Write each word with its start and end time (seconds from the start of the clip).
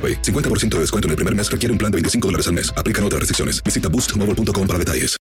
AroPay. 0.00 0.22
50% 0.22 0.76
de 0.76 0.80
descuento 0.80 1.08
en 1.08 1.10
el 1.10 1.16
primer 1.16 1.34
mes 1.34 1.50
requiere 1.50 1.72
un 1.72 1.78
plan 1.78 1.92
de 1.92 1.96
25 1.96 2.28
dólares 2.28 2.46
al 2.48 2.54
mes. 2.54 2.72
Aplican 2.74 3.04
otras 3.04 3.20
restricciones. 3.20 3.62
Visita 3.62 3.90
boostmobile.com 3.90 4.66
para 4.66 4.78
detalles. 4.78 5.20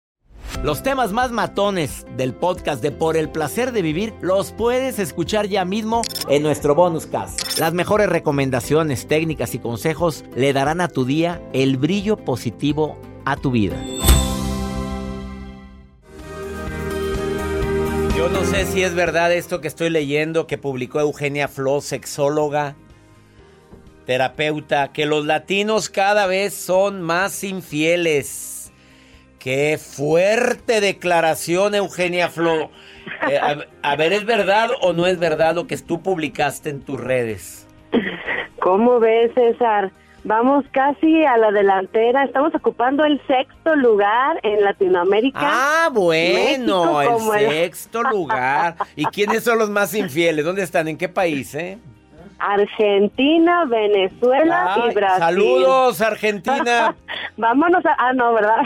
Los 0.64 0.82
temas 0.82 1.12
más 1.12 1.32
matones 1.32 2.06
del 2.16 2.34
podcast 2.34 2.82
de 2.82 2.92
Por 2.92 3.16
el 3.16 3.30
placer 3.30 3.72
de 3.74 3.84
vivir 3.84 4.14
los 4.22 4.54
puedes 4.54 4.98
escuchar 4.98 5.48
ya 5.48 5.66
mismo 5.66 6.02
en 6.30 6.42
nuestro 6.42 6.74
bonus 6.74 7.06
cast. 7.06 7.60
Las 7.60 7.74
mejores 7.74 8.10
recomendaciones, 8.10 9.08
técnicas 9.08 9.54
y 9.54 9.60
consejos 9.60 10.24
le 10.36 10.54
darán 10.54 10.82
a 10.82 10.88
tu 10.88 11.06
día 11.06 11.42
el 11.54 11.78
brillo 11.78 12.18
positivo 12.18 13.00
a 13.26 13.36
tu 13.36 13.52
vida. 13.52 13.76
Yo 18.18 18.30
no 18.30 18.44
sé 18.46 18.66
si 18.66 18.82
es 18.82 18.96
verdad 18.96 19.32
esto 19.32 19.62
que 19.62 19.68
estoy 19.68 19.92
leyendo 19.92 20.48
que 20.48 20.58
publicó 20.58 21.00
Eugenia 21.00 21.48
Flo, 21.48 21.82
sexóloga 21.82 22.76
terapeuta, 24.08 24.94
que 24.94 25.06
los 25.06 25.26
latinos 25.26 25.90
cada 25.90 26.28
vez 26.28 26.54
son 26.54 27.02
más 27.02 27.44
infieles. 27.44 28.72
Qué 29.38 29.78
fuerte 29.78 30.80
declaración, 30.80 31.76
Eugenia 31.76 32.30
Flo. 32.30 32.72
Eh, 33.30 33.40
a, 33.82 33.96
ver, 33.96 34.14
¿es 34.14 34.26
verdad 34.26 34.70
o 34.82 34.94
no 34.94 35.08
es 35.08 35.20
verdad 35.20 35.56
lo 35.56 35.68
que 35.68 35.78
tú 35.78 36.02
publicaste 36.02 36.70
en 36.70 36.82
tus 36.82 37.00
redes? 37.00 37.68
¿Cómo 38.62 39.00
ves, 39.00 39.32
César? 39.36 39.92
Vamos 40.24 40.64
casi 40.72 41.26
a 41.26 41.38
la 41.38 41.52
delantera. 41.52 42.24
Estamos 42.24 42.56
ocupando 42.56 43.04
el 43.04 43.22
sexto 43.28 43.76
lugar 43.76 44.40
en 44.44 44.64
Latinoamérica. 44.64 45.40
Ah, 45.42 45.90
bueno, 45.92 47.02
el 47.02 47.50
sexto 47.50 48.04
lugar. 48.04 48.76
¿Y 48.96 49.06
quiénes 49.06 49.44
son 49.44 49.60
los 49.60 49.70
más 49.70 49.94
infieles? 49.94 50.46
¿Dónde 50.46 50.64
están? 50.64 50.88
¿En 50.88 50.98
qué 50.98 51.10
país, 51.10 51.54
eh? 51.56 51.78
Argentina, 52.40 53.66
Venezuela 53.66 54.86
y 54.90 54.94
Brasil. 54.94 55.20
Saludos, 55.20 56.02
Argentina. 56.02 56.96
Vámonos 57.38 57.86
a... 57.86 57.96
Ah, 57.98 58.14
no, 58.14 58.34
¿verdad? 58.34 58.64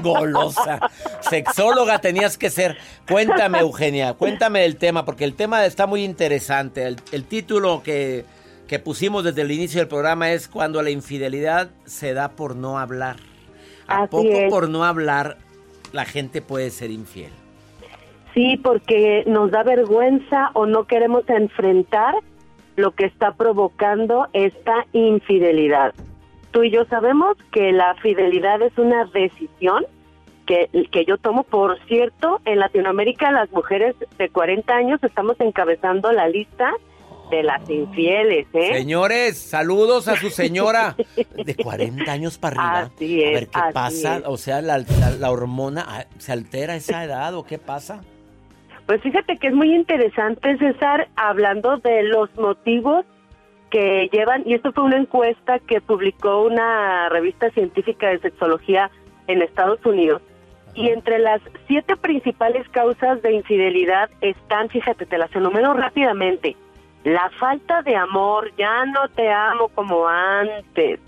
Golosa. 0.02 0.80
Sexóloga 1.20 1.98
tenías 1.98 2.38
que 2.38 2.50
ser. 2.50 2.76
Cuéntame, 3.08 3.60
Eugenia, 3.60 4.14
cuéntame 4.14 4.60
del 4.60 4.76
tema, 4.76 5.04
porque 5.04 5.24
el 5.24 5.34
tema 5.34 5.64
está 5.66 5.86
muy 5.86 6.04
interesante. 6.04 6.86
El, 6.86 7.24
título 7.24 7.82
que, 7.82 8.24
que 8.68 8.78
pusimos 8.78 9.24
desde 9.24 9.42
el 9.42 9.50
inicio 9.50 9.80
del 9.80 9.88
programa 9.88 10.32
es 10.32 10.48
Cuando 10.48 10.82
la 10.82 10.90
infidelidad 10.90 11.70
se 11.84 12.14
da 12.14 12.30
por 12.30 12.56
no 12.56 12.78
hablar. 12.78 13.16
¿A 13.86 14.06
poco 14.06 14.48
por 14.48 14.68
no 14.68 14.84
hablar 14.84 15.38
la 15.92 16.04
gente 16.04 16.40
puede 16.40 16.70
ser 16.70 16.90
infiel? 16.90 17.30
Sí, 18.34 18.56
porque 18.56 19.22
nos 19.26 19.50
da 19.50 19.62
vergüenza 19.62 20.50
o 20.54 20.66
no 20.66 20.86
queremos 20.86 21.28
enfrentar 21.28 22.14
lo 22.76 22.92
que 22.92 23.06
está 23.06 23.32
provocando 23.34 24.28
esta 24.32 24.86
infidelidad. 24.92 25.94
Tú 26.50 26.64
y 26.64 26.70
yo 26.70 26.84
sabemos 26.86 27.36
que 27.52 27.72
la 27.72 27.94
fidelidad 27.96 28.62
es 28.62 28.76
una 28.78 29.04
decisión 29.06 29.84
que, 30.46 30.68
que 30.90 31.04
yo 31.04 31.18
tomo. 31.18 31.42
Por 31.44 31.78
cierto, 31.86 32.40
en 32.44 32.60
Latinoamérica 32.60 33.30
las 33.32 33.50
mujeres 33.50 33.96
de 34.18 34.28
40 34.28 34.72
años 34.72 35.02
estamos 35.02 35.38
encabezando 35.40 36.12
la 36.12 36.28
lista 36.28 36.72
de 37.30 37.42
las 37.42 37.68
infieles, 37.70 38.46
¿eh? 38.52 38.74
Señores, 38.74 39.38
saludos 39.38 40.08
a 40.08 40.16
su 40.16 40.30
señora 40.30 40.94
de 41.44 41.56
40 41.56 42.12
años 42.12 42.38
para 42.38 42.60
arriba. 42.60 42.90
Así 42.94 43.22
es, 43.22 43.28
a 43.28 43.32
ver 43.32 43.48
qué 43.48 43.60
pasa, 43.72 44.22
o 44.26 44.36
sea, 44.36 44.60
la, 44.60 44.84
la 45.18 45.30
hormona 45.30 45.84
ah, 45.88 46.04
se 46.18 46.32
altera 46.32 46.74
a 46.74 46.76
esa 46.76 47.02
edad 47.02 47.34
o 47.34 47.44
qué 47.44 47.58
pasa. 47.58 48.02
Pues 48.86 49.00
fíjate 49.00 49.38
que 49.38 49.48
es 49.48 49.54
muy 49.54 49.74
interesante, 49.74 50.58
César, 50.58 51.08
hablando 51.16 51.78
de 51.78 52.02
los 52.02 52.34
motivos 52.36 53.06
que 53.70 54.08
llevan, 54.12 54.42
y 54.44 54.54
esto 54.54 54.72
fue 54.72 54.84
una 54.84 54.98
encuesta 54.98 55.58
que 55.58 55.80
publicó 55.80 56.42
una 56.42 57.08
revista 57.08 57.50
científica 57.50 58.08
de 58.08 58.20
sexología 58.20 58.90
en 59.26 59.42
Estados 59.42 59.84
Unidos. 59.84 60.22
Y 60.74 60.90
entre 60.90 61.18
las 61.18 61.40
siete 61.66 61.96
principales 61.96 62.68
causas 62.68 63.22
de 63.22 63.32
infidelidad 63.32 64.10
están, 64.20 64.68
fíjate, 64.68 65.06
te 65.06 65.18
las 65.18 65.34
enumero 65.34 65.72
rápidamente. 65.72 66.56
La 67.04 67.30
falta 67.38 67.82
de 67.82 67.96
amor, 67.96 68.52
ya 68.56 68.84
no 68.86 69.08
te 69.14 69.30
amo 69.30 69.68
como 69.68 70.06
antes. 70.08 71.00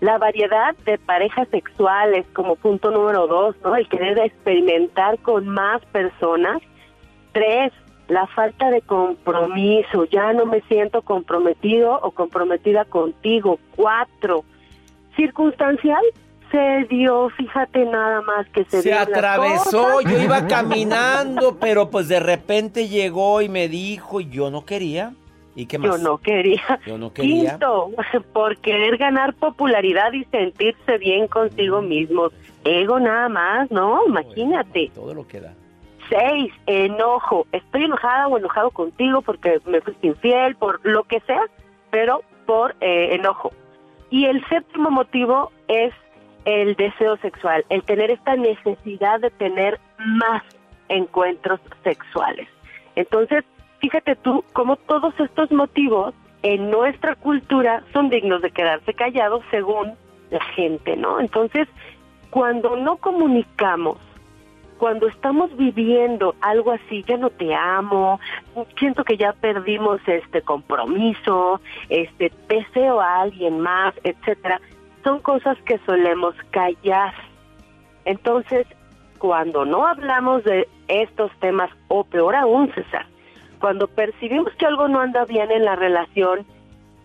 La 0.00 0.18
variedad 0.18 0.74
de 0.84 0.98
parejas 0.98 1.48
sexuales 1.48 2.26
como 2.32 2.56
punto 2.56 2.90
número 2.90 3.26
dos, 3.26 3.56
¿no? 3.62 3.76
El 3.76 3.88
querer 3.88 4.18
experimentar 4.18 5.18
con 5.18 5.48
más 5.48 5.84
personas. 5.86 6.62
Tres, 7.32 7.72
la 8.08 8.26
falta 8.26 8.70
de 8.70 8.82
compromiso, 8.82 10.04
ya 10.04 10.32
no 10.32 10.46
me 10.46 10.60
siento 10.62 11.02
comprometido 11.02 11.98
o 12.02 12.10
comprometida 12.10 12.84
contigo. 12.84 13.58
Cuatro, 13.74 14.44
circunstancial, 15.16 16.02
se 16.50 16.86
dio, 16.90 17.30
fíjate 17.30 17.84
nada 17.86 18.20
más 18.20 18.46
que 18.50 18.64
se, 18.64 18.82
se 18.82 18.92
atravesó, 18.92 20.02
yo 20.02 20.20
iba 20.20 20.46
caminando, 20.48 21.56
pero 21.58 21.88
pues 21.88 22.08
de 22.08 22.20
repente 22.20 22.88
llegó 22.88 23.40
y 23.40 23.48
me 23.48 23.68
dijo, 23.68 24.20
y 24.20 24.28
yo 24.28 24.50
no 24.50 24.64
quería. 24.64 25.12
¿Y 25.54 25.66
qué 25.66 25.78
más? 25.78 25.90
Yo 25.90 25.98
no 25.98 26.18
quería. 26.18 26.80
Yo 26.86 26.98
no 26.98 27.12
quería. 27.12 27.50
Quinto, 27.50 27.90
por 28.32 28.56
querer 28.58 28.96
ganar 28.96 29.34
popularidad 29.34 30.12
y 30.12 30.24
sentirse 30.24 30.98
bien 30.98 31.26
consigo 31.28 31.82
mismo. 31.82 32.28
Ego 32.64 33.00
nada 33.00 33.28
más, 33.28 33.70
¿no? 33.70 34.06
Imagínate. 34.06 34.90
todo 34.94 35.14
lo 35.14 35.26
que 35.26 35.40
da. 35.40 35.54
Seis, 36.12 36.52
enojo. 36.66 37.46
Estoy 37.52 37.84
enojada 37.84 38.28
o 38.28 38.36
enojado 38.36 38.70
contigo 38.70 39.22
porque 39.22 39.60
me 39.64 39.80
fuiste 39.80 40.08
infiel, 40.08 40.56
por 40.56 40.84
lo 40.84 41.04
que 41.04 41.20
sea, 41.20 41.46
pero 41.90 42.22
por 42.44 42.76
eh, 42.80 43.14
enojo. 43.14 43.50
Y 44.10 44.26
el 44.26 44.46
séptimo 44.48 44.90
motivo 44.90 45.52
es 45.68 45.94
el 46.44 46.74
deseo 46.74 47.16
sexual, 47.18 47.64
el 47.70 47.82
tener 47.84 48.10
esta 48.10 48.36
necesidad 48.36 49.20
de 49.20 49.30
tener 49.30 49.80
más 49.98 50.42
encuentros 50.90 51.60
sexuales. 51.82 52.46
Entonces, 52.94 53.44
fíjate 53.78 54.16
tú 54.16 54.44
cómo 54.52 54.76
todos 54.76 55.18
estos 55.18 55.50
motivos 55.50 56.14
en 56.42 56.70
nuestra 56.70 57.14
cultura 57.14 57.84
son 57.94 58.10
dignos 58.10 58.42
de 58.42 58.50
quedarse 58.50 58.92
callados 58.92 59.42
según 59.50 59.94
la 60.30 60.44
gente, 60.56 60.94
¿no? 60.94 61.20
Entonces, 61.20 61.68
cuando 62.28 62.76
no 62.76 62.96
comunicamos 62.96 63.96
cuando 64.82 65.06
estamos 65.06 65.56
viviendo 65.56 66.34
algo 66.40 66.72
así, 66.72 67.04
ya 67.06 67.16
no 67.16 67.30
te 67.30 67.54
amo, 67.54 68.18
siento 68.80 69.04
que 69.04 69.16
ya 69.16 69.32
perdimos 69.32 70.00
este 70.08 70.42
compromiso, 70.42 71.60
este 71.88 72.32
deseo 72.48 73.00
a 73.00 73.20
alguien 73.20 73.60
más, 73.60 73.94
etcétera, 74.02 74.60
son 75.04 75.20
cosas 75.20 75.56
que 75.66 75.78
solemos 75.86 76.34
callar. 76.50 77.14
Entonces, 78.06 78.66
cuando 79.18 79.64
no 79.64 79.86
hablamos 79.86 80.42
de 80.42 80.66
estos 80.88 81.30
temas, 81.38 81.70
o 81.86 82.02
peor 82.02 82.34
aún, 82.34 82.74
César, 82.74 83.06
cuando 83.60 83.86
percibimos 83.86 84.52
que 84.54 84.66
algo 84.66 84.88
no 84.88 84.98
anda 84.98 85.24
bien 85.26 85.52
en 85.52 85.64
la 85.64 85.76
relación 85.76 86.44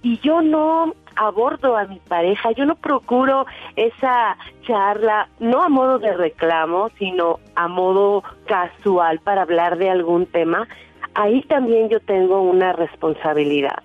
y 0.02 0.18
yo 0.22 0.42
no 0.42 0.96
abordo 1.18 1.76
a 1.76 1.86
mi 1.86 2.00
pareja, 2.00 2.52
yo 2.52 2.66
no 2.66 2.76
procuro 2.76 3.46
esa 3.76 4.38
charla, 4.66 5.30
no 5.40 5.64
a 5.64 5.70
modo 5.70 6.00
de 6.00 6.14
reclamo, 6.14 6.90
sino 6.98 7.40
a 7.56 7.68
modo 7.68 8.24
casual 8.46 9.20
para 9.20 9.42
hablar 9.42 9.78
de 9.78 9.90
algún 9.90 10.26
tema, 10.26 10.68
ahí 11.16 11.42
también 11.44 11.90
yo 11.90 12.00
tengo 12.00 12.42
una 12.42 12.74
responsabilidad. 12.74 13.84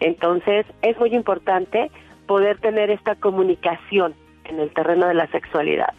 Entonces, 0.00 0.66
es 0.82 0.98
muy 0.98 1.14
importante 1.14 1.90
poder 2.26 2.58
tener 2.58 2.90
esta 2.90 3.14
comunicación 3.14 4.14
en 4.44 4.60
el 4.60 4.72
terreno 4.72 5.06
de 5.06 5.14
la 5.14 5.26
sexualidad. 5.28 5.92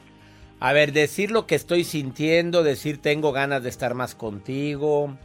A 0.60 0.74
ver, 0.74 0.92
decir 0.92 1.32
lo 1.32 1.48
que 1.48 1.56
estoy 1.56 1.84
sintiendo, 1.84 2.64
decir 2.64 3.02
tengo 3.02 3.32
ganas 3.32 3.64
de 3.64 3.70
estar 3.70 3.96
más 3.96 4.14
contigo. 4.14 5.16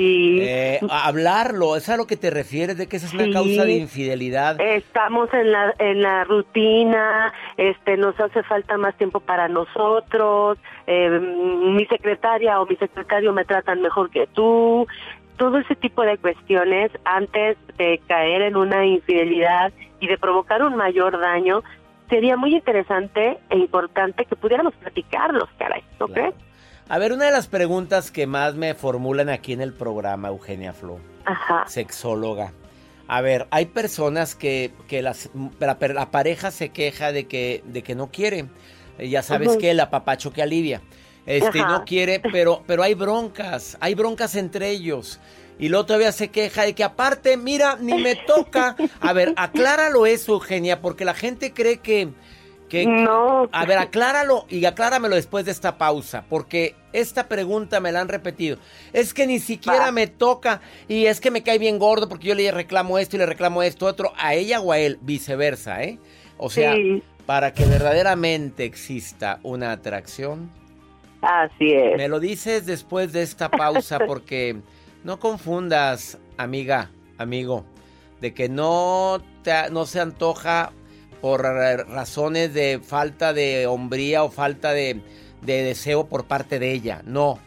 Sí. 0.00 0.38
Eh, 0.40 0.80
hablarlo, 0.88 1.76
¿es 1.76 1.90
a 1.90 1.98
lo 1.98 2.06
que 2.06 2.16
te 2.16 2.30
refieres 2.30 2.78
de 2.78 2.86
que 2.86 2.96
esa 2.96 3.06
es 3.06 3.12
una 3.12 3.30
causa 3.30 3.64
de 3.64 3.74
infidelidad? 3.74 4.58
Estamos 4.58 5.28
en 5.34 5.52
la, 5.52 5.74
en 5.78 6.00
la 6.00 6.24
rutina, 6.24 7.34
este, 7.58 7.98
nos 7.98 8.18
hace 8.18 8.42
falta 8.44 8.78
más 8.78 8.96
tiempo 8.96 9.20
para 9.20 9.48
nosotros, 9.48 10.56
eh, 10.86 11.10
mi 11.10 11.84
secretaria 11.84 12.60
o 12.62 12.66
mi 12.66 12.76
secretario 12.76 13.34
me 13.34 13.44
tratan 13.44 13.82
mejor 13.82 14.08
que 14.08 14.26
tú, 14.26 14.86
todo 15.36 15.58
ese 15.58 15.76
tipo 15.76 16.00
de 16.00 16.16
cuestiones 16.16 16.90
antes 17.04 17.58
de 17.76 18.00
caer 18.08 18.40
en 18.40 18.56
una 18.56 18.86
infidelidad 18.86 19.70
y 20.00 20.06
de 20.06 20.16
provocar 20.16 20.62
un 20.62 20.76
mayor 20.76 21.20
daño, 21.20 21.62
sería 22.08 22.38
muy 22.38 22.54
interesante 22.54 23.36
e 23.50 23.58
importante 23.58 24.24
que 24.24 24.34
pudiéramos 24.34 24.72
platicarlos, 24.76 25.50
caray, 25.58 25.84
¿no 25.98 26.08
crees? 26.08 26.34
A 26.90 26.98
ver, 26.98 27.12
una 27.12 27.26
de 27.26 27.30
las 27.30 27.46
preguntas 27.46 28.10
que 28.10 28.26
más 28.26 28.56
me 28.56 28.74
formulan 28.74 29.28
aquí 29.28 29.52
en 29.52 29.60
el 29.60 29.72
programa, 29.72 30.26
Eugenia 30.26 30.72
Flo, 30.72 30.98
Ajá. 31.24 31.64
sexóloga. 31.68 32.52
A 33.06 33.20
ver, 33.20 33.46
hay 33.52 33.66
personas 33.66 34.34
que, 34.34 34.72
que 34.88 35.00
las, 35.00 35.30
la, 35.60 35.78
la, 35.80 36.10
pareja 36.10 36.50
se 36.50 36.70
queja 36.70 37.12
de 37.12 37.28
que, 37.28 37.62
de 37.64 37.84
que 37.84 37.94
no 37.94 38.10
quiere. 38.10 38.46
Ya 38.98 39.22
sabes 39.22 39.56
que 39.56 39.70
el 39.70 39.78
apapacho 39.78 40.32
que 40.32 40.42
alivia. 40.42 40.82
Este, 41.26 41.60
no 41.60 41.84
quiere, 41.84 42.18
pero, 42.32 42.64
pero 42.66 42.82
hay 42.82 42.94
broncas, 42.94 43.78
hay 43.78 43.94
broncas 43.94 44.34
entre 44.34 44.70
ellos. 44.70 45.20
Y 45.60 45.68
luego 45.68 45.86
todavía 45.86 46.10
se 46.10 46.30
queja 46.30 46.62
de 46.62 46.74
que 46.74 46.82
aparte, 46.82 47.36
mira, 47.36 47.76
ni 47.80 48.02
me 48.02 48.16
toca. 48.16 48.74
A 49.00 49.12
ver, 49.12 49.32
acláralo 49.36 50.06
eso, 50.06 50.32
Eugenia, 50.32 50.80
porque 50.80 51.04
la 51.04 51.14
gente 51.14 51.52
cree 51.52 51.76
que, 51.76 52.08
que... 52.70 52.86
No. 52.86 53.50
A 53.52 53.66
ver, 53.66 53.76
acláralo 53.76 54.46
y 54.48 54.64
acláramelo 54.64 55.16
después 55.16 55.44
de 55.44 55.50
esta 55.50 55.76
pausa, 55.76 56.24
porque 56.30 56.74
esta 56.94 57.28
pregunta 57.28 57.80
me 57.80 57.92
la 57.92 58.00
han 58.00 58.08
repetido. 58.08 58.56
Es 58.94 59.12
que 59.12 59.26
ni 59.26 59.38
siquiera 59.40 59.92
me 59.92 60.06
toca 60.06 60.62
y 60.88 61.04
es 61.04 61.20
que 61.20 61.30
me 61.30 61.42
cae 61.42 61.58
bien 61.58 61.78
gordo 61.78 62.08
porque 62.08 62.28
yo 62.28 62.34
le 62.34 62.50
reclamo 62.50 62.98
esto 62.98 63.16
y 63.16 63.18
le 63.18 63.26
reclamo 63.26 63.62
esto 63.62 63.84
otro 63.84 64.14
a 64.16 64.32
ella 64.32 64.60
o 64.60 64.72
a 64.72 64.78
él, 64.78 64.98
viceversa, 65.02 65.82
¿eh? 65.82 65.98
O 66.38 66.48
sea, 66.48 66.72
Sí. 66.74 67.02
para 67.26 67.52
que 67.52 67.66
verdaderamente 67.66 68.64
exista 68.64 69.40
una 69.42 69.72
atracción, 69.72 70.50
Así 71.20 71.72
es. 71.74 71.98
me 71.98 72.08
lo 72.08 72.18
dices 72.18 72.64
después 72.64 73.12
de 73.12 73.20
esta 73.22 73.50
pausa 73.50 73.98
porque 74.06 74.56
no 75.04 75.18
confundas, 75.20 76.16
amiga, 76.38 76.90
amigo, 77.18 77.64
de 78.20 78.32
que 78.34 78.48
no, 78.48 79.22
te, 79.42 79.70
no 79.70 79.84
se 79.86 80.00
antoja 80.00 80.72
por 81.20 81.42
razones 81.42 82.54
de 82.54 82.80
falta 82.84 83.32
de 83.32 83.66
hombría 83.66 84.22
o 84.22 84.30
falta 84.30 84.72
de, 84.72 85.02
de 85.42 85.62
deseo 85.62 86.06
por 86.06 86.26
parte 86.26 86.58
de 86.58 86.72
ella. 86.72 87.02
No. 87.04 87.38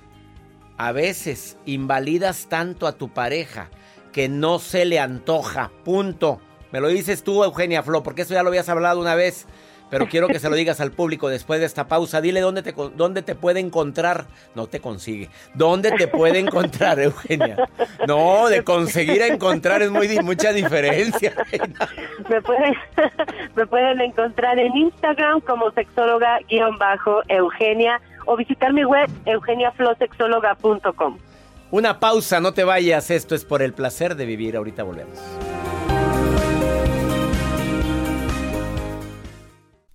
A 0.77 0.91
veces 0.91 1.57
invalidas 1.65 2.47
tanto 2.49 2.87
a 2.87 2.97
tu 2.97 3.13
pareja 3.13 3.69
que 4.11 4.29
no 4.29 4.59
se 4.59 4.85
le 4.85 4.99
antoja. 4.99 5.71
Punto. 5.83 6.39
Me 6.71 6.79
lo 6.79 6.87
dices 6.87 7.23
tú, 7.23 7.43
Eugenia 7.43 7.83
Flo, 7.83 8.03
porque 8.03 8.23
eso 8.23 8.33
ya 8.33 8.43
lo 8.43 8.49
habías 8.49 8.69
hablado 8.69 8.99
una 8.99 9.15
vez. 9.15 9.45
Pero 9.93 10.07
quiero 10.07 10.27
que 10.27 10.39
se 10.39 10.49
lo 10.49 10.55
digas 10.55 10.81
al 10.81 10.91
público 10.91 11.29
después 11.29 11.59
de 11.59 11.67
esta 11.67 11.87
pausa. 11.87 12.19
Dile 12.19 12.41
dónde 12.41 12.63
te, 12.63 12.73
dónde 12.95 13.21
te 13.21 13.35
puede 13.35 13.59
encontrar. 13.59 14.25
No 14.55 14.65
te 14.65 14.79
consigue. 14.79 15.29
¿Dónde 15.53 15.91
te 15.91 16.07
puede 16.07 16.39
encontrar, 16.39 16.99
Eugenia? 16.99 17.69
No, 18.07 18.47
de 18.47 18.63
conseguir 18.63 19.21
a 19.21 19.27
encontrar 19.27 19.83
es 19.83 19.91
muy 19.91 20.07
mucha 20.23 20.51
diferencia. 20.51 21.35
Me 22.27 22.41
pueden, 22.41 22.73
me 23.55 23.67
pueden 23.67 24.01
encontrar 24.01 24.57
en 24.57 24.75
Instagram 24.75 25.41
como 25.41 25.69
sexóloga-eugenia 25.73 28.01
o 28.25 28.35
visitar 28.35 28.73
mi 28.73 28.85
web 28.85 29.07
eugeniaflosexóloga.com. 29.27 31.19
Una 31.69 31.99
pausa, 31.99 32.39
no 32.39 32.55
te 32.55 32.63
vayas. 32.63 33.11
Esto 33.11 33.35
es 33.35 33.45
por 33.45 33.61
el 33.61 33.73
placer 33.73 34.15
de 34.15 34.25
vivir. 34.25 34.57
Ahorita 34.57 34.81
volvemos. 34.81 35.19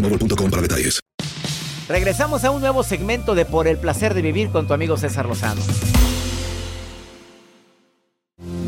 boostmobile.com 0.00 0.50
para 0.50 0.62
detalles. 0.62 1.00
Regresamos 1.88 2.44
a 2.44 2.52
un 2.52 2.60
nuevo 2.60 2.84
segmento 2.84 3.34
de 3.34 3.44
Por 3.44 3.66
el 3.66 3.76
placer 3.76 4.14
de 4.14 4.22
vivir 4.22 4.50
con 4.50 4.68
tu 4.68 4.74
amigo 4.74 4.96
César 4.96 5.26
Lozano. 5.26 5.60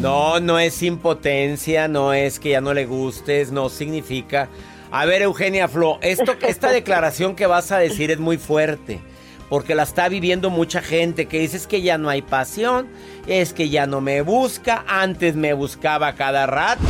No, 0.01 0.41
no 0.41 0.59
es 0.59 0.83
impotencia, 0.83 1.87
no 1.87 2.13
es 2.13 2.41
que 2.41 2.51
ya 2.51 2.61
no 2.61 2.75
le 2.75 2.85
gustes, 2.87 3.53
no 3.53 3.69
significa. 3.69 4.49
A 4.91 5.07
ver, 5.07 5.23
Eugenia 5.23 5.69
Flo, 5.69 6.01
esto, 6.03 6.35
esta 6.43 6.71
declaración 6.73 7.37
que 7.37 7.47
vas 7.47 7.71
a 7.71 7.79
decir 7.79 8.11
es 8.11 8.19
muy 8.19 8.39
fuerte, 8.39 9.01
porque 9.49 9.77
la 9.77 9.85
está 9.85 10.09
viviendo 10.09 10.51
mucha 10.51 10.83
gente 10.83 11.27
que 11.27 11.39
dice 11.39 11.57
es 11.57 11.69
que 11.69 11.83
ya 11.83 11.99
no 11.99 12.09
hay 12.09 12.23
pasión, 12.23 12.89
es 13.29 13.53
que 13.53 13.69
ya 13.69 13.87
no 13.87 14.01
me 14.01 14.23
busca, 14.23 14.85
antes 14.89 15.37
me 15.37 15.53
buscaba 15.53 16.15
cada 16.17 16.47
rato, 16.47 16.83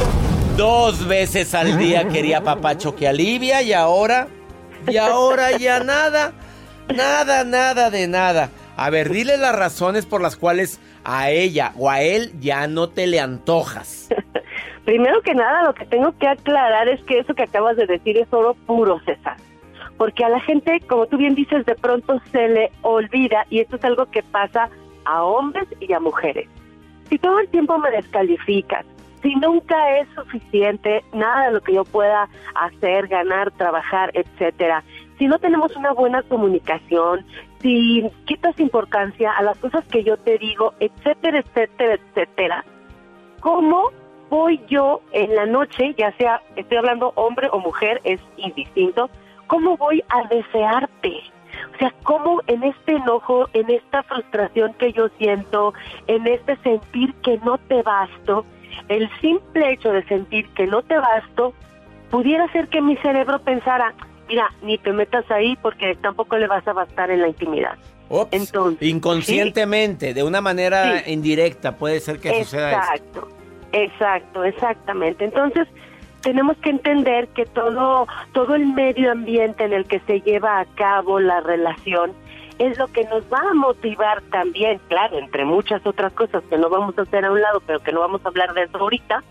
dos 0.56 1.06
veces 1.06 1.54
al 1.54 1.78
día 1.78 2.09
quería 2.09 2.42
papacho 2.42 2.94
que 2.94 3.09
alivia 3.09 3.62
y 3.62 3.73
ahora, 3.73 4.28
y 4.87 4.97
ahora 4.97 5.56
ya 5.56 5.82
nada, 5.82 6.32
nada, 6.94 7.44
nada 7.44 7.90
de 7.90 8.06
nada. 8.09 8.50
A 8.76 8.90
ver, 8.90 9.11
dile 9.11 9.37
las 9.37 9.56
razones 9.56 10.06
por 10.06 10.21
las 10.21 10.37
cuales 10.37 10.80
a 11.04 11.30
ella 11.30 11.73
o 11.76 11.90
a 11.90 12.02
él 12.02 12.32
ya 12.40 12.66
no 12.66 12.88
te 12.88 13.06
le 13.06 13.21
antojas. 13.21 14.09
Primero 14.85 15.23
que 15.23 15.35
nada, 15.35 15.64
lo 15.64 15.75
que 15.75 15.87
tengo 15.87 16.12
que 16.18 16.26
aclarar 16.26 16.88
es 16.88 17.02
que 17.04 17.21
eso 17.21 17.35
que 17.35 17.44
acabas 17.44 17.76
de 17.76 17.87
decir 17.87 18.18
es 18.18 18.26
oro 18.32 18.54
puro, 18.66 19.00
César. 19.04 19.37
Porque 19.97 20.25
a 20.25 20.28
la 20.28 20.40
gente, 20.40 20.80
como 20.88 21.06
tú 21.06 21.16
bien 21.16 21.35
dices, 21.35 21.64
de 21.66 21.76
pronto 21.76 22.21
se 22.32 22.49
le 22.49 22.73
olvida 22.82 23.47
y 23.49 23.61
esto 23.61 23.76
es 23.76 23.85
algo 23.85 24.06
que 24.06 24.23
pasa 24.23 24.68
a 25.04 25.23
hombres 25.23 25.68
y 25.80 25.92
a 25.92 26.00
mujeres. 26.00 26.49
Si 27.09 27.18
todo 27.18 27.38
el 27.38 27.49
tiempo 27.49 27.78
me 27.78 27.90
descalificas, 27.90 28.85
si 29.23 29.35
nunca 29.37 29.99
es 29.99 30.09
suficiente 30.14 31.05
nada 31.12 31.47
de 31.47 31.52
lo 31.52 31.61
que 31.61 31.75
yo 31.75 31.85
pueda 31.85 32.29
hacer, 32.55 33.09
ganar, 33.09 33.50
trabajar, 33.52 34.11
etcétera, 34.14 34.83
si 35.19 35.26
no 35.26 35.38
tenemos 35.38 35.76
una 35.76 35.93
buena 35.93 36.23
comunicación, 36.23 37.25
si 37.61 38.05
quitas 38.26 38.59
importancia 38.59 39.31
a 39.33 39.43
las 39.43 39.57
cosas 39.59 39.85
que 39.87 40.02
yo 40.02 40.17
te 40.17 40.38
digo, 40.38 40.75
etcétera, 40.81 41.38
etcétera, 41.38 41.95
etcétera, 41.95 42.64
¿cómo 43.41 43.93
voy 44.29 44.61
yo 44.69 45.00
en 45.12 45.35
la 45.37 45.47
noche, 45.47 45.95
ya 45.97 46.11
sea, 46.17 46.43
estoy 46.57 46.79
hablando 46.79 47.12
hombre 47.14 47.49
o 47.52 47.61
mujer, 47.61 48.00
es 48.02 48.21
indistinto, 48.37 49.11
cómo 49.47 49.76
voy 49.76 50.02
a 50.09 50.26
desearte? 50.29 51.32
O 51.75 51.78
sea, 51.78 51.92
cómo 52.02 52.40
en 52.47 52.62
este 52.62 52.92
enojo, 52.92 53.49
en 53.52 53.71
esta 53.71 54.02
frustración 54.02 54.75
que 54.75 54.92
yo 54.92 55.09
siento, 55.19 55.73
en 56.07 56.26
este 56.26 56.57
sentir 56.59 57.14
que 57.23 57.38
no 57.38 57.59
te 57.59 57.83
basto, 57.83 58.45
el 58.88 59.09
simple 59.21 59.73
hecho 59.73 59.92
de 59.92 60.04
sentir 60.04 60.49
que 60.54 60.66
no 60.66 60.83
te 60.83 60.99
basto, 60.99 61.54
pudiera 62.11 62.50
ser 62.52 62.69
que 62.69 62.81
mi 62.81 62.97
cerebro 62.99 63.38
pensara, 63.40 63.95
mira, 64.28 64.50
ni 64.62 64.78
te 64.78 64.92
metas 64.92 65.31
ahí 65.31 65.57
porque 65.62 65.95
tampoco 65.97 66.37
le 66.37 66.47
vas 66.47 66.66
a 66.66 66.73
bastar 66.73 67.11
en 67.11 67.21
la 67.23 67.28
intimidad. 67.28 67.76
Ops, 68.09 68.33
Entonces, 68.33 68.87
inconscientemente, 68.88 70.09
¿sí? 70.09 70.12
de 70.12 70.23
una 70.23 70.40
manera 70.40 70.99
Sí. 70.99 71.12
indirecta, 71.12 71.76
puede 71.76 72.00
ser 72.00 72.19
que 72.19 72.42
suceda 72.45 72.73
esto. 72.95 73.28
Exacto, 73.28 73.28
exacto, 73.73 74.45
exactamente. 74.45 75.25
Entonces, 75.25 75.66
tenemos 76.23 76.57
que 76.59 76.71
entender 76.71 77.29
que 77.29 77.45
todo, 77.45 78.07
todo 78.33 78.55
el 78.55 78.67
medio 78.67 79.12
ambiente 79.12 79.64
en 79.64 79.73
el 79.73 79.85
que 79.87 80.00
se 80.00 80.21
lleva 80.21 80.61
a 80.61 80.64
cabo 80.64 81.21
la 81.21 81.41
relación 81.41 82.12
es 82.59 82.79
lo 82.79 82.87
que 82.88 83.05
nos 83.05 83.25
va 83.25 83.41
a 83.50 83.55
motivar 83.55 84.23
también, 84.31 84.81
claro, 84.88 85.19
entre 85.19 85.45
muchas 85.45 85.85
otras 85.85 86.12
cosas 86.12 86.43
que 86.49 86.59
no 86.59 86.71
vamos 86.71 86.97
a 86.97 87.02
hacer 87.02 87.25
a 87.25 87.33
un 87.33 87.41
lado, 87.41 87.61
pero 87.67 87.81
que 87.81 87.93
no 87.93 88.00
vamos 88.00 88.21
a 88.25 88.29
hablar 88.29 88.55
de 88.55 88.62
eso 88.62 88.79
ahorita, 88.79 89.23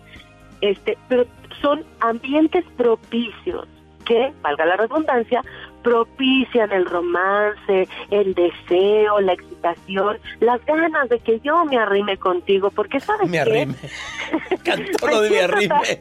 este, 0.60 0.98
pero 1.08 1.24
son 1.60 1.84
ambientes 2.00 2.64
propicios 2.76 3.66
que, 4.04 4.32
valga 4.42 4.66
la 4.66 4.76
redundancia, 4.76 5.42
propician 5.82 6.72
el 6.72 6.86
romance, 6.86 7.88
el 8.10 8.34
deseo, 8.34 9.20
la 9.20 9.32
excitación, 9.32 10.18
las 10.40 10.64
ganas 10.64 11.08
de 11.08 11.18
que 11.18 11.40
yo 11.40 11.64
me 11.64 11.78
arrime 11.78 12.16
contigo, 12.16 12.70
porque 12.70 13.00
sabes 13.00 13.28
me 13.28 13.40
arrime. 13.40 13.74
Cantó 14.64 15.06
lo 15.08 15.20
de 15.22 15.30
me 15.30 15.40
arrime, 15.40 16.00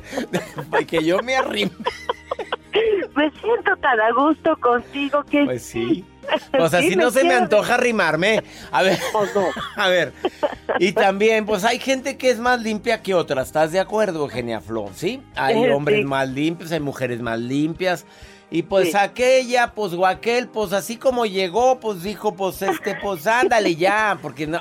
que 0.88 1.04
yo 1.04 1.20
me 1.22 1.36
arrime. 1.36 1.72
Me 3.16 3.30
siento 3.32 3.76
tan 3.82 4.00
a 4.00 4.12
gusto 4.14 4.56
contigo 4.58 5.24
que 5.30 5.44
pues 5.44 5.64
sí. 5.64 6.06
Pues 6.52 6.74
así 6.74 6.96
no 6.96 7.12
se 7.12 7.24
me 7.24 7.34
antoja 7.34 7.76
arrimarme. 7.76 8.44
A 8.72 8.84
ver. 8.84 8.98
Pues 9.12 9.36
no. 9.36 9.48
A 9.76 9.90
ver. 9.90 10.14
Y 10.80 10.94
también, 10.94 11.46
pues 11.46 11.66
hay 11.66 11.80
gente 11.80 12.18
que 12.18 12.30
es 12.30 12.40
más 12.40 12.62
limpia 12.62 13.02
que 13.02 13.14
otra. 13.14 13.42
¿Estás 13.42 13.72
de 13.72 13.80
acuerdo, 13.80 14.22
Eugenia 14.22 14.62
Flo? 14.62 14.90
¿Sí? 14.96 15.22
Hay 15.36 15.70
hombres 15.70 16.06
más 16.06 16.30
limpios, 16.30 16.72
hay 16.72 16.80
mujeres 16.80 17.20
más 17.22 17.40
limpias. 17.40 18.06
Y 18.54 18.64
pues 18.64 18.96
aquella, 18.96 19.72
pues 19.74 19.94
o 19.94 20.06
aquel, 20.06 20.50
pues 20.50 20.74
así 20.74 20.98
como 20.98 21.26
llegó, 21.26 21.80
pues 21.80 22.04
dijo, 22.04 22.36
pues 22.36 22.62
este, 22.62 22.96
pues 23.02 23.26
ándale 23.26 23.78
ya, 23.78 24.20
porque 24.22 24.46
no, 24.46 24.60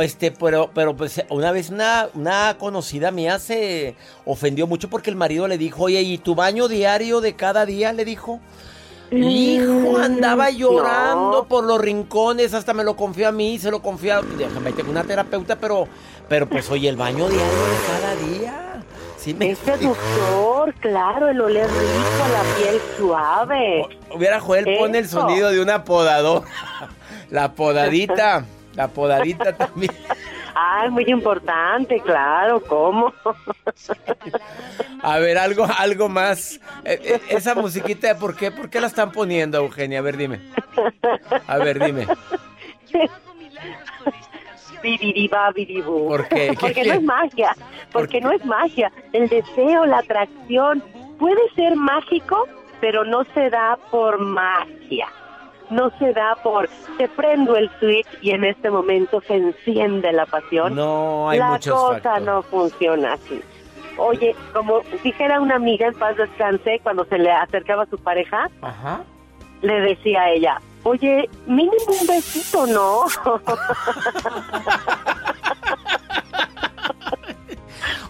este, 0.00 0.30
pero, 0.30 0.70
pero 0.72 0.96
pues 0.96 1.20
una 1.28 1.50
vez 1.50 1.70
una, 1.70 2.08
una 2.14 2.56
conocida 2.56 3.10
mía 3.10 3.40
se 3.40 3.96
ofendió 4.24 4.68
mucho 4.68 4.88
porque 4.88 5.10
el 5.10 5.16
marido 5.16 5.48
le 5.48 5.58
dijo, 5.58 5.84
oye, 5.84 6.00
¿y 6.02 6.18
tu 6.18 6.36
baño 6.36 6.68
diario 6.68 7.20
de 7.20 7.34
cada 7.34 7.66
día? 7.66 7.92
Le 7.92 8.04
dijo. 8.04 8.40
Hijo, 9.12 9.98
andaba 9.98 10.50
llorando 10.50 11.46
por 11.48 11.64
los 11.64 11.80
rincones, 11.80 12.54
hasta 12.54 12.72
me 12.74 12.84
lo 12.84 12.94
confió 12.94 13.26
a 13.26 13.32
mí, 13.32 13.58
se 13.58 13.68
lo 13.68 13.82
confió 13.82 14.22
déjame, 14.22 14.70
tengo 14.70 14.88
una 14.92 15.02
terapeuta, 15.02 15.56
pero, 15.58 15.88
pero 16.28 16.48
pues 16.48 16.70
oye, 16.70 16.88
el 16.88 16.94
baño 16.94 17.28
diario 17.28 17.64
de 17.64 17.76
cada 17.88 18.14
día. 18.14 18.69
Sí 19.20 19.34
me 19.34 19.50
es 19.50 19.58
seductor, 19.58 20.72
claro, 20.80 21.28
el 21.28 21.38
oler 21.42 21.66
rico, 21.66 22.24
la 22.32 22.56
piel 22.56 22.80
suave. 22.96 23.86
hubiera 24.14 24.40
Joel, 24.40 24.64
pone 24.78 24.96
el 24.96 25.08
sonido 25.08 25.50
de 25.50 25.60
una 25.60 25.84
podadora. 25.84 26.46
La 27.30 27.52
podadita, 27.52 28.44
la 28.74 28.88
podadita 28.88 29.52
también. 29.56 29.92
Ah, 30.52 30.82
es 30.86 30.90
muy 30.90 31.04
importante, 31.06 32.00
claro, 32.00 32.60
¿cómo? 32.60 33.12
A 35.00 35.18
ver, 35.20 35.38
algo, 35.38 35.64
algo 35.78 36.08
más. 36.08 36.58
Eh, 36.84 37.00
eh, 37.04 37.20
esa 37.28 37.54
musiquita, 37.54 38.18
¿por 38.18 38.34
qué? 38.34 38.50
¿Por 38.50 38.68
qué 38.68 38.80
la 38.80 38.88
están 38.88 39.12
poniendo, 39.12 39.58
Eugenia? 39.58 40.00
A 40.00 40.02
ver, 40.02 40.16
dime. 40.16 40.40
A 41.46 41.58
ver, 41.58 41.78
dime. 41.78 42.08
¿Por 45.84 46.28
qué? 46.28 46.56
Porque 46.58 46.84
no 46.84 46.94
es 46.94 47.02
magia, 47.02 47.54
porque 47.92 48.20
no 48.20 48.32
es 48.32 48.44
magia. 48.44 48.92
El 49.12 49.28
deseo, 49.28 49.86
la 49.86 49.98
atracción 49.98 50.82
puede 51.18 51.40
ser 51.54 51.76
mágico, 51.76 52.46
pero 52.80 53.04
no 53.04 53.24
se 53.34 53.50
da 53.50 53.78
por 53.90 54.18
magia. 54.18 55.08
No 55.70 55.90
se 55.98 56.12
da 56.12 56.36
por 56.42 56.68
te 56.98 57.08
prendo 57.08 57.56
el 57.56 57.70
switch 57.78 58.08
y 58.22 58.30
en 58.30 58.44
este 58.44 58.70
momento 58.70 59.20
se 59.20 59.36
enciende 59.36 60.12
la 60.12 60.26
pasión. 60.26 60.74
No, 60.74 61.28
hay 61.28 61.38
La 61.38 61.58
cosa 61.58 62.18
no 62.20 62.42
funciona 62.42 63.12
así. 63.12 63.40
Oye, 63.96 64.34
como 64.52 64.80
dijera 65.04 65.40
una 65.40 65.56
amiga 65.56 65.86
en 65.86 65.94
paz 65.94 66.16
descanse 66.16 66.80
cuando 66.82 67.04
se 67.04 67.18
le 67.18 67.30
acercaba 67.30 67.84
a 67.84 67.86
su 67.86 67.98
pareja, 67.98 68.48
le 69.62 69.80
decía 69.80 70.22
a 70.22 70.30
ella, 70.30 70.60
Oye, 70.82 71.28
mínimo 71.46 71.76
un 72.00 72.06
besito, 72.06 72.66
¿no? 72.66 73.04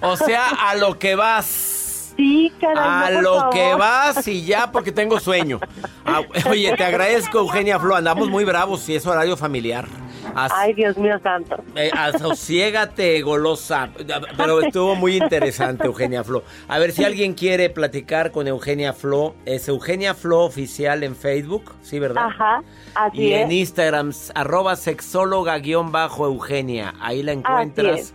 o 0.00 0.16
sea, 0.16 0.48
a 0.48 0.74
lo 0.74 0.98
que 0.98 1.14
vas. 1.14 2.14
Sí, 2.16 2.52
caramba, 2.60 3.06
A 3.06 3.10
lo 3.12 3.50
que 3.50 3.74
vas 3.74 4.26
y 4.28 4.44
ya 4.44 4.72
porque 4.72 4.92
tengo 4.92 5.20
sueño. 5.20 5.60
Ah, 6.04 6.22
oye, 6.50 6.74
te 6.76 6.84
agradezco, 6.84 7.38
Eugenia 7.38 7.78
Flo. 7.78 7.96
Andamos 7.96 8.28
muy 8.28 8.44
bravos 8.44 8.86
y 8.88 8.96
es 8.96 9.06
horario 9.06 9.36
familiar. 9.36 9.86
Ay, 10.34 10.74
Dios 10.74 10.96
mío 10.96 11.18
santo. 11.22 11.62
Eh, 11.74 11.90
asociégate, 11.92 13.20
golosa. 13.22 13.90
Pero 14.36 14.60
estuvo 14.60 14.94
muy 14.96 15.16
interesante, 15.16 15.86
Eugenia 15.86 16.22
Flo. 16.24 16.42
A 16.68 16.78
ver, 16.78 16.92
si 16.92 17.04
alguien 17.04 17.32
quiere 17.34 17.68
platicar 17.70 18.32
con 18.32 18.46
Eugenia 18.46 18.92
Flo, 18.92 19.34
es 19.44 19.66
Eugenia 19.68 20.14
Flo 20.14 20.44
Oficial 20.44 21.02
en 21.02 21.16
Facebook, 21.16 21.74
¿sí, 21.82 21.98
verdad? 21.98 22.26
Ajá, 22.26 22.62
así 22.94 23.22
Y 23.22 23.32
en 23.34 23.52
Instagram, 23.52 24.12
arroba 24.34 24.76
sexóloga-eugenia. 24.76 26.94
Ahí 27.00 27.22
la 27.22 27.32
encuentras. 27.32 28.14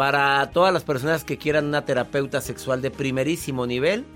Para 0.00 0.50
todas 0.50 0.72
las 0.72 0.82
personas 0.82 1.24
que 1.24 1.36
quieran 1.36 1.66
una 1.66 1.84
terapeuta 1.84 2.40
sexual 2.40 2.80
de 2.80 2.90
primerísimo 2.90 3.66
nivel, 3.66 4.06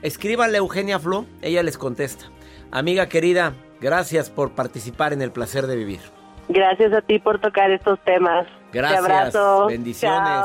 escríbanle 0.00 0.58
a 0.58 0.60
Eugenia 0.60 1.00
Flo, 1.00 1.26
ella 1.42 1.64
les 1.64 1.76
contesta. 1.76 2.26
Amiga 2.70 3.08
querida, 3.08 3.52
gracias 3.80 4.30
por 4.30 4.52
participar 4.52 5.12
en 5.12 5.22
el 5.22 5.32
placer 5.32 5.66
de 5.66 5.74
vivir. 5.74 5.98
Gracias 6.48 6.92
a 6.92 7.00
ti 7.00 7.18
por 7.18 7.40
tocar 7.40 7.72
estos 7.72 7.98
temas. 8.04 8.46
Gracias. 8.72 9.04
Te 9.04 9.12
abrazo. 9.12 9.66
Bendiciones. 9.66 10.44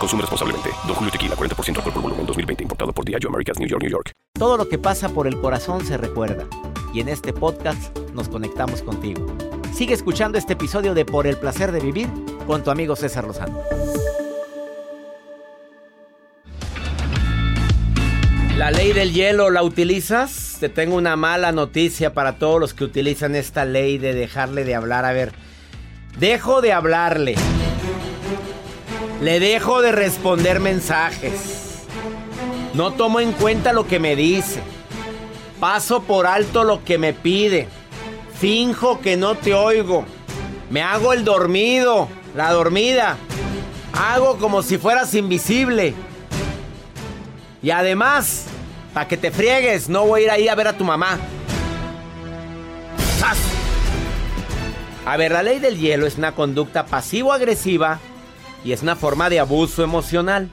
Consume 0.00 0.22
responsablemente. 0.22 0.70
Don 0.86 0.96
Julio 0.96 1.12
Tequila, 1.12 1.36
40% 1.36 1.76
alcohol 1.76 1.92
por 1.92 2.02
volumen, 2.02 2.24
2020. 2.26 2.62
Importado 2.62 2.92
por 2.92 3.04
Diageo 3.04 3.28
Americas, 3.28 3.58
New 3.58 3.68
York, 3.68 3.82
New 3.82 3.90
York. 3.90 4.12
Todo 4.32 4.56
lo 4.56 4.66
que 4.66 4.78
pasa 4.78 5.10
por 5.10 5.26
el 5.26 5.38
corazón 5.38 5.84
se 5.84 5.98
recuerda. 5.98 6.46
Y 6.94 7.00
en 7.00 7.10
este 7.10 7.34
podcast 7.34 7.96
nos 8.14 8.30
conectamos 8.30 8.80
contigo. 8.82 9.26
Sigue 9.74 9.92
escuchando 9.92 10.38
este 10.38 10.54
episodio 10.54 10.94
de 10.94 11.04
Por 11.04 11.26
el 11.26 11.36
Placer 11.36 11.70
de 11.70 11.80
Vivir 11.80 12.08
con 12.46 12.64
tu 12.64 12.70
amigo 12.70 12.96
César 12.96 13.24
Lozano. 13.24 13.60
La 18.56 18.70
ley 18.70 18.92
del 18.94 19.12
hielo, 19.12 19.50
¿la 19.50 19.62
utilizas? 19.62 20.56
Te 20.60 20.70
tengo 20.70 20.96
una 20.96 21.16
mala 21.16 21.52
noticia 21.52 22.14
para 22.14 22.38
todos 22.38 22.58
los 22.58 22.72
que 22.72 22.84
utilizan 22.84 23.34
esta 23.34 23.66
ley 23.66 23.98
de 23.98 24.14
dejarle 24.14 24.64
de 24.64 24.74
hablar. 24.74 25.04
A 25.04 25.12
ver, 25.12 25.32
dejo 26.18 26.62
de 26.62 26.72
hablarle. 26.72 27.34
Le 29.20 29.38
dejo 29.38 29.82
de 29.82 29.92
responder 29.92 30.60
mensajes. 30.60 31.84
No 32.72 32.92
tomo 32.92 33.20
en 33.20 33.32
cuenta 33.32 33.74
lo 33.74 33.86
que 33.86 33.98
me 33.98 34.16
dice. 34.16 34.62
Paso 35.58 36.02
por 36.02 36.26
alto 36.26 36.64
lo 36.64 36.84
que 36.84 36.96
me 36.96 37.12
pide. 37.12 37.68
Finjo 38.38 39.00
que 39.00 39.18
no 39.18 39.34
te 39.34 39.52
oigo. 39.52 40.06
Me 40.70 40.80
hago 40.82 41.12
el 41.12 41.24
dormido, 41.24 42.08
la 42.34 42.50
dormida. 42.52 43.18
Hago 43.92 44.38
como 44.38 44.62
si 44.62 44.78
fueras 44.78 45.14
invisible. 45.14 45.92
Y 47.62 47.70
además, 47.72 48.46
para 48.94 49.06
que 49.06 49.18
te 49.18 49.30
friegues, 49.30 49.90
no 49.90 50.06
voy 50.06 50.22
a 50.22 50.24
ir 50.24 50.30
ahí 50.30 50.48
a 50.48 50.54
ver 50.54 50.68
a 50.68 50.72
tu 50.72 50.84
mamá. 50.84 51.18
A 55.04 55.16
ver, 55.16 55.32
la 55.32 55.42
ley 55.42 55.58
del 55.58 55.78
hielo 55.78 56.06
es 56.06 56.16
una 56.16 56.34
conducta 56.34 56.86
pasivo-agresiva 56.86 57.98
y 58.64 58.72
es 58.72 58.82
una 58.82 58.96
forma 58.96 59.30
de 59.30 59.40
abuso 59.40 59.82
emocional. 59.82 60.48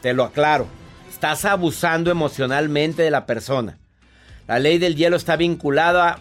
Te 0.00 0.12
lo 0.12 0.24
aclaro. 0.24 0.66
Estás 1.10 1.44
abusando 1.44 2.10
emocionalmente 2.10 3.02
de 3.02 3.10
la 3.10 3.26
persona. 3.26 3.78
La 4.48 4.58
ley 4.58 4.78
del 4.78 4.96
hielo 4.96 5.16
está 5.16 5.36
vinculada 5.36 6.18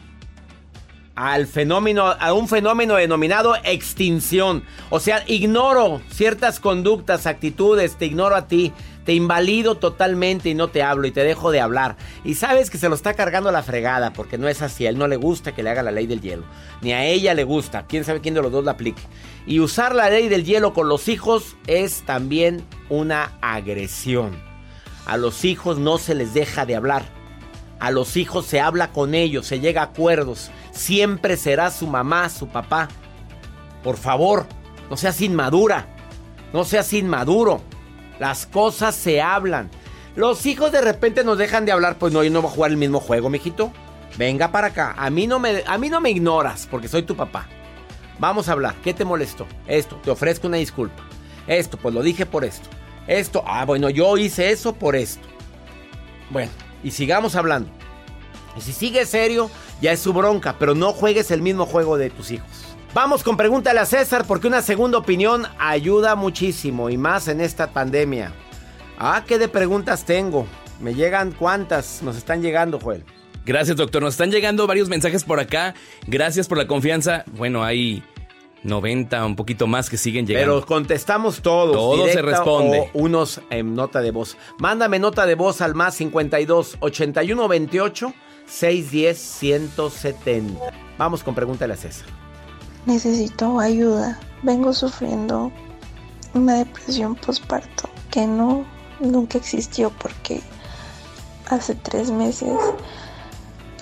al 1.15 1.47
fenómeno, 1.47 2.07
a 2.07 2.33
un 2.33 2.47
fenómeno 2.47 2.95
denominado 2.95 3.55
extinción. 3.63 4.63
O 4.89 4.99
sea, 4.99 5.23
ignoro 5.27 6.01
ciertas 6.11 6.59
conductas, 6.59 7.25
actitudes, 7.25 7.97
te 7.97 8.05
ignoro 8.05 8.35
a 8.35 8.47
ti, 8.47 8.73
te 9.05 9.13
invalido 9.13 9.75
totalmente 9.75 10.49
y 10.49 10.53
no 10.53 10.67
te 10.67 10.83
hablo 10.83 11.07
y 11.07 11.11
te 11.11 11.23
dejo 11.23 11.51
de 11.51 11.59
hablar. 11.59 11.97
Y 12.23 12.35
sabes 12.35 12.69
que 12.69 12.77
se 12.77 12.89
lo 12.89 12.95
está 12.95 13.13
cargando 13.13 13.51
la 13.51 13.63
fregada 13.63 14.13
porque 14.13 14.37
no 14.37 14.47
es 14.47 14.61
así, 14.61 14.85
a 14.85 14.89
él 14.89 14.97
no 14.97 15.07
le 15.07 15.15
gusta 15.15 15.53
que 15.53 15.63
le 15.63 15.69
haga 15.69 15.83
la 15.83 15.91
ley 15.91 16.07
del 16.07 16.21
hielo, 16.21 16.43
ni 16.81 16.93
a 16.93 17.05
ella 17.05 17.33
le 17.33 17.43
gusta, 17.43 17.85
quién 17.87 18.03
sabe 18.03 18.21
quién 18.21 18.33
de 18.33 18.41
los 18.41 18.51
dos 18.51 18.65
la 18.65 18.71
aplique. 18.71 19.01
Y 19.45 19.59
usar 19.59 19.95
la 19.95 20.09
ley 20.09 20.29
del 20.29 20.45
hielo 20.45 20.73
con 20.73 20.87
los 20.87 21.07
hijos 21.07 21.55
es 21.67 22.03
también 22.03 22.63
una 22.89 23.31
agresión. 23.41 24.31
A 25.05 25.17
los 25.17 25.45
hijos 25.45 25.79
no 25.79 25.97
se 25.97 26.15
les 26.15 26.33
deja 26.33 26.65
de 26.65 26.75
hablar. 26.75 27.03
A 27.79 27.89
los 27.89 28.15
hijos 28.15 28.45
se 28.45 28.59
habla 28.59 28.91
con 28.91 29.15
ellos, 29.15 29.47
se 29.47 29.59
llega 29.59 29.81
a 29.81 29.85
acuerdos. 29.85 30.51
Siempre 30.71 31.35
será 31.35 31.71
su 31.71 31.87
mamá, 31.87 32.29
su 32.29 32.47
papá. 32.47 32.87
Por 33.83 33.97
favor, 33.97 34.45
no 34.89 34.97
seas 34.97 35.19
inmadura. 35.21 35.87
No 36.53 36.63
seas 36.63 36.93
inmaduro. 36.93 37.61
Las 38.21 38.45
cosas 38.45 38.93
se 38.93 39.19
hablan. 39.19 39.71
Los 40.15 40.45
hijos 40.45 40.71
de 40.71 40.79
repente 40.79 41.23
nos 41.23 41.39
dejan 41.39 41.65
de 41.65 41.71
hablar, 41.71 41.97
pues 41.97 42.13
no, 42.13 42.23
yo 42.23 42.29
no 42.29 42.43
voy 42.43 42.51
a 42.51 42.53
jugar 42.53 42.69
el 42.69 42.77
mismo 42.77 42.99
juego, 42.99 43.31
mijito. 43.31 43.73
Venga 44.15 44.51
para 44.51 44.67
acá. 44.67 44.93
A 44.95 45.09
mí 45.09 45.25
no 45.25 45.39
me, 45.39 45.63
a 45.65 45.75
mí 45.79 45.89
no 45.89 45.99
me 45.99 46.11
ignoras 46.11 46.67
porque 46.69 46.87
soy 46.87 47.01
tu 47.01 47.15
papá. 47.15 47.47
Vamos 48.19 48.47
a 48.47 48.51
hablar. 48.51 48.75
¿Qué 48.83 48.93
te 48.93 49.05
molestó? 49.05 49.47
Esto, 49.65 49.95
te 50.03 50.11
ofrezco 50.11 50.45
una 50.45 50.57
disculpa. 50.57 51.01
Esto, 51.47 51.77
pues 51.77 51.95
lo 51.95 52.03
dije 52.03 52.27
por 52.27 52.45
esto. 52.45 52.69
Esto, 53.07 53.43
ah, 53.47 53.65
bueno, 53.65 53.89
yo 53.89 54.15
hice 54.19 54.51
eso 54.51 54.75
por 54.75 54.95
esto. 54.95 55.27
Bueno, 56.29 56.51
y 56.83 56.91
sigamos 56.91 57.35
hablando. 57.35 57.71
Y 58.55 58.61
si 58.61 58.71
sigue 58.71 59.03
serio, 59.07 59.49
ya 59.81 59.93
es 59.93 59.99
su 59.99 60.13
bronca, 60.13 60.57
pero 60.59 60.75
no 60.75 60.93
juegues 60.93 61.31
el 61.31 61.41
mismo 61.41 61.65
juego 61.65 61.97
de 61.97 62.11
tus 62.11 62.29
hijos. 62.29 62.60
Vamos 62.93 63.23
con 63.23 63.37
pregúntale 63.37 63.79
a 63.79 63.85
César 63.85 64.25
porque 64.27 64.47
una 64.47 64.61
segunda 64.61 64.97
opinión 64.97 65.47
ayuda 65.57 66.15
muchísimo 66.15 66.89
y 66.89 66.97
más 66.97 67.29
en 67.29 67.39
esta 67.39 67.71
pandemia. 67.71 68.33
Ah, 68.99 69.23
¿qué 69.25 69.39
de 69.39 69.47
preguntas 69.47 70.03
tengo? 70.03 70.45
Me 70.81 70.93
llegan 70.93 71.31
cuántas 71.31 72.03
nos 72.03 72.17
están 72.17 72.41
llegando, 72.41 72.81
Joel. 72.81 73.05
Gracias, 73.45 73.77
doctor. 73.77 74.01
Nos 74.01 74.15
están 74.15 74.29
llegando 74.29 74.67
varios 74.67 74.89
mensajes 74.89 75.23
por 75.23 75.39
acá. 75.39 75.73
Gracias 76.05 76.49
por 76.49 76.57
la 76.57 76.67
confianza. 76.67 77.23
Bueno, 77.37 77.63
hay 77.63 78.03
90, 78.63 79.25
un 79.25 79.37
poquito 79.37 79.67
más 79.67 79.89
que 79.89 79.95
siguen 79.95 80.27
llegando. 80.27 80.55
Pero 80.55 80.65
contestamos 80.65 81.41
todos. 81.41 81.73
Todo 81.73 82.09
se 82.09 82.21
responde. 82.21 82.91
O 82.93 82.99
unos 82.99 83.39
en 83.49 83.73
nota 83.73 84.01
de 84.01 84.11
voz. 84.11 84.35
Mándame 84.59 84.99
nota 84.99 85.25
de 85.25 85.35
voz 85.35 85.61
al 85.61 85.75
más 85.75 85.95
52 85.95 86.75
81 86.81 87.47
28 87.47 88.13
610 88.47 89.17
170. 89.17 90.73
Vamos 90.97 91.23
con 91.23 91.33
pregúntale 91.33 91.73
a 91.73 91.77
César. 91.77 92.05
Necesito 92.85 93.59
ayuda. 93.59 94.19
Vengo 94.43 94.73
sufriendo 94.73 95.51
una 96.33 96.55
depresión 96.55 97.15
postparto 97.15 97.89
que 98.09 98.25
no 98.25 98.65
nunca 98.99 99.37
existió 99.37 99.91
porque 99.91 100.41
hace 101.49 101.75
tres 101.75 102.11
meses 102.11 102.57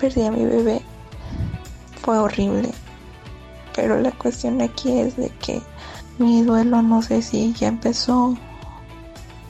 perdí 0.00 0.24
a 0.24 0.30
mi 0.30 0.44
bebé. 0.44 0.82
Fue 2.02 2.18
horrible 2.18 2.70
pero 3.74 3.98
la 4.00 4.12
cuestión 4.12 4.60
aquí 4.60 4.98
es 4.98 5.16
de 5.16 5.30
que 5.40 5.62
mi 6.18 6.42
duelo 6.42 6.82
no 6.82 7.02
sé 7.02 7.22
si 7.22 7.52
ya 7.54 7.68
empezó 7.68 8.36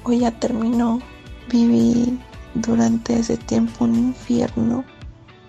o 0.04 0.12
ya 0.12 0.30
terminó. 0.30 1.00
Viví 1.50 2.16
durante 2.54 3.18
ese 3.18 3.36
tiempo 3.36 3.84
un 3.84 3.96
infierno 3.96 4.84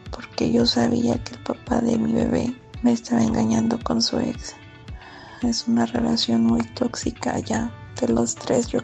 porque 0.10 0.52
yo 0.52 0.66
sabía 0.66 1.24
que 1.24 1.36
el 1.36 1.42
papá 1.42 1.80
de 1.80 1.98
mi 1.98 2.12
bebé 2.12 2.56
me 2.82 2.92
estaba 2.92 3.24
engañando 3.24 3.80
con 3.80 4.02
su 4.02 4.20
ex. 4.20 4.56
Es 5.42 5.68
una 5.68 5.86
relación 5.86 6.44
muy 6.44 6.62
tóxica 6.62 7.40
ya 7.40 7.72
de 8.00 8.08
los 8.08 8.36
tres. 8.36 8.68
Yo 8.68 8.80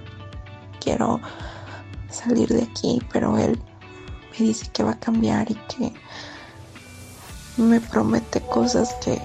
quiero 0.79 1.19
salir 2.09 2.49
de 2.49 2.63
aquí, 2.63 3.01
pero 3.11 3.37
él 3.37 3.59
me 4.31 4.45
dice 4.47 4.67
que 4.71 4.83
va 4.83 4.91
a 4.91 4.99
cambiar 4.99 5.51
y 5.51 5.55
que 5.55 5.93
me 7.57 7.79
promete 7.79 8.41
cosas 8.41 8.93
que 9.03 9.19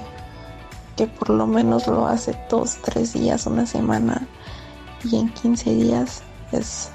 que 0.96 1.06
por 1.06 1.30
lo 1.30 1.46
menos 1.46 1.86
lo 1.86 2.06
hace 2.06 2.38
dos, 2.50 2.76
tres 2.82 3.14
días, 3.14 3.46
una 3.46 3.66
semana 3.66 4.26
y 5.04 5.16
en 5.16 5.28
15 5.30 5.74
días 5.74 6.22
es 6.52 6.90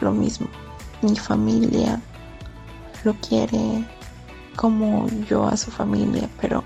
lo 0.00 0.12
mismo. 0.12 0.48
Mi 1.02 1.16
familia 1.16 2.00
lo 3.04 3.14
quiere 3.14 3.84
como 4.56 5.06
yo 5.28 5.44
a 5.46 5.56
su 5.56 5.70
familia, 5.70 6.28
pero 6.40 6.62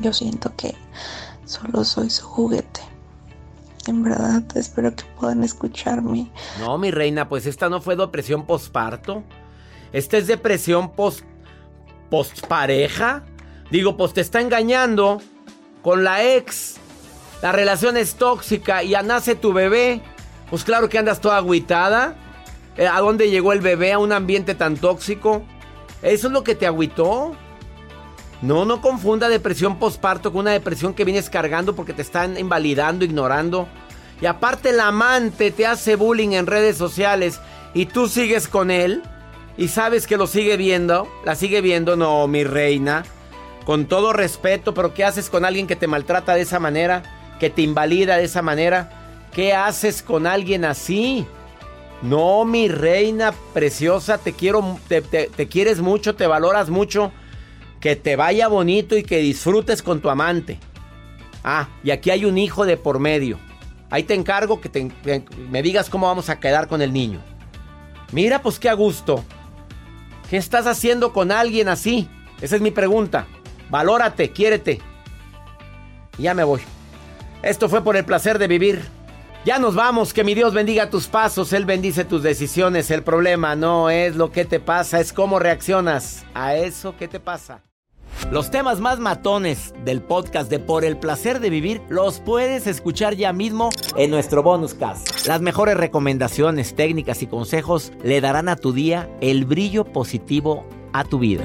yo 0.00 0.12
siento 0.12 0.54
que 0.56 0.74
solo 1.44 1.84
soy 1.84 2.10
su 2.10 2.26
juguete. 2.26 2.80
En 3.86 4.02
verdad, 4.02 4.42
espero 4.56 4.94
que 4.94 5.04
puedan 5.18 5.44
escucharme. 5.44 6.30
No, 6.58 6.76
mi 6.76 6.90
reina, 6.90 7.28
pues 7.28 7.46
esta 7.46 7.68
no 7.68 7.80
fue 7.80 7.94
depresión 7.94 8.44
postparto. 8.44 9.22
Esta 9.92 10.16
es 10.18 10.26
depresión 10.26 10.92
post 10.92 11.22
postpareja. 12.10 13.24
Digo, 13.70 13.96
pues 13.96 14.12
te 14.12 14.20
está 14.20 14.40
engañando 14.40 15.20
con 15.82 16.04
la 16.04 16.24
ex, 16.24 16.76
la 17.42 17.52
relación 17.52 17.96
es 17.96 18.14
tóxica 18.14 18.82
y 18.82 18.90
ya 18.90 19.02
nace 19.02 19.34
tu 19.34 19.52
bebé, 19.52 20.00
pues 20.50 20.64
claro 20.64 20.88
que 20.88 20.98
andas 20.98 21.20
toda 21.20 21.36
agüitada. 21.36 22.16
Eh, 22.76 22.86
¿A 22.86 23.00
dónde 23.00 23.30
llegó 23.30 23.52
el 23.52 23.60
bebé? 23.60 23.92
A 23.92 23.98
un 23.98 24.12
ambiente 24.12 24.54
tan 24.54 24.76
tóxico. 24.76 25.42
¿Eso 26.02 26.26
es 26.26 26.32
lo 26.32 26.44
que 26.44 26.54
te 26.54 26.66
agüitó? 26.66 27.36
No, 28.42 28.64
no 28.64 28.80
confunda 28.80 29.28
depresión 29.28 29.78
postparto 29.78 30.32
con 30.32 30.42
una 30.42 30.52
depresión 30.52 30.94
que 30.94 31.04
vienes 31.04 31.30
cargando 31.30 31.74
porque 31.74 31.92
te 31.92 32.02
están 32.02 32.38
invalidando, 32.38 33.04
ignorando. 33.04 33.68
Y 34.20 34.26
aparte 34.26 34.70
el 34.70 34.80
amante 34.80 35.50
te 35.50 35.66
hace 35.66 35.96
bullying 35.96 36.30
en 36.30 36.46
redes 36.46 36.76
sociales 36.76 37.40
y 37.74 37.86
tú 37.86 38.08
sigues 38.08 38.48
con 38.48 38.70
él 38.70 39.02
y 39.56 39.68
sabes 39.68 40.06
que 40.06 40.16
lo 40.16 40.26
sigue 40.26 40.56
viendo, 40.56 41.08
la 41.24 41.34
sigue 41.34 41.60
viendo, 41.60 41.96
no, 41.96 42.26
mi 42.26 42.44
reina 42.44 43.04
con 43.66 43.86
todo 43.86 44.12
respeto, 44.12 44.72
pero 44.72 44.94
¿qué 44.94 45.04
haces 45.04 45.28
con 45.28 45.44
alguien 45.44 45.66
que 45.66 45.74
te 45.74 45.88
maltrata 45.88 46.36
de 46.36 46.42
esa 46.42 46.60
manera? 46.60 47.02
Que 47.40 47.50
te 47.50 47.62
invalida 47.62 48.16
de 48.16 48.24
esa 48.24 48.40
manera. 48.40 49.26
¿Qué 49.32 49.54
haces 49.54 50.02
con 50.02 50.26
alguien 50.26 50.64
así? 50.64 51.26
No, 52.00 52.44
mi 52.44 52.68
reina 52.68 53.34
preciosa, 53.52 54.18
te 54.18 54.34
quiero, 54.34 54.78
te, 54.86 55.48
quieres 55.48 55.80
mucho, 55.80 56.14
te 56.14 56.28
valoras 56.28 56.70
mucho. 56.70 57.10
Que 57.80 57.96
te 57.96 58.16
vaya 58.16 58.48
bonito 58.48 58.96
y 58.96 59.02
que 59.02 59.18
disfrutes 59.18 59.82
con 59.82 60.00
tu 60.00 60.10
amante. 60.10 60.58
Ah, 61.44 61.68
y 61.84 61.90
aquí 61.90 62.10
hay 62.10 62.24
un 62.24 62.38
hijo 62.38 62.66
de 62.66 62.76
por 62.76 62.98
medio. 62.98 63.38
Ahí 63.90 64.02
te 64.02 64.14
encargo 64.14 64.60
que, 64.60 64.70
que 64.70 65.24
me 65.50 65.62
digas 65.62 65.88
cómo 65.88 66.06
vamos 66.06 66.28
a 66.28 66.40
quedar 66.40 66.66
con 66.66 66.82
el 66.82 66.92
niño. 66.92 67.20
Mira, 68.12 68.42
pues 68.42 68.58
qué 68.58 68.68
a 68.68 68.74
gusto. 68.74 69.24
¿Qué 70.28 70.36
estás 70.36 70.66
haciendo 70.66 71.12
con 71.12 71.30
alguien 71.30 71.68
así? 71.68 72.08
Esa 72.40 72.56
es 72.56 72.62
mi 72.62 72.70
pregunta. 72.70 73.26
Valórate, 73.70 74.30
quiérete. 74.32 74.80
ya 76.18 76.34
me 76.34 76.44
voy. 76.44 76.60
Esto 77.42 77.68
fue 77.68 77.82
por 77.82 77.96
el 77.96 78.04
placer 78.04 78.38
de 78.38 78.48
vivir. 78.48 78.84
Ya 79.46 79.60
nos 79.60 79.76
vamos, 79.76 80.12
que 80.12 80.24
mi 80.24 80.34
Dios 80.34 80.52
bendiga 80.54 80.90
tus 80.90 81.06
pasos, 81.06 81.52
Él 81.52 81.66
bendice 81.66 82.04
tus 82.04 82.20
decisiones. 82.20 82.90
El 82.90 83.04
problema 83.04 83.54
no 83.54 83.90
es 83.90 84.16
lo 84.16 84.32
que 84.32 84.44
te 84.44 84.58
pasa, 84.58 84.98
es 84.98 85.12
cómo 85.12 85.38
reaccionas 85.38 86.26
a 86.34 86.56
eso 86.56 86.96
que 86.96 87.06
te 87.06 87.20
pasa. 87.20 87.62
Los 88.32 88.50
temas 88.50 88.80
más 88.80 88.98
matones 88.98 89.72
del 89.84 90.02
podcast 90.02 90.50
de 90.50 90.58
Por 90.58 90.84
el 90.84 90.96
placer 90.96 91.38
de 91.38 91.50
vivir 91.50 91.80
los 91.88 92.18
puedes 92.18 92.66
escuchar 92.66 93.14
ya 93.14 93.32
mismo 93.32 93.70
en 93.96 94.10
nuestro 94.10 94.42
bonus 94.42 94.74
cast. 94.74 95.28
Las 95.28 95.40
mejores 95.40 95.76
recomendaciones, 95.76 96.74
técnicas 96.74 97.22
y 97.22 97.28
consejos 97.28 97.92
le 98.02 98.20
darán 98.20 98.48
a 98.48 98.56
tu 98.56 98.72
día 98.72 99.08
el 99.20 99.44
brillo 99.44 99.84
positivo 99.84 100.66
a 100.92 101.04
tu 101.04 101.20
vida. 101.20 101.44